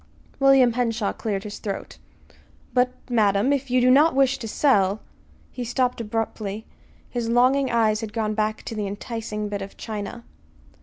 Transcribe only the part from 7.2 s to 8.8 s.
longing eyes had gone back to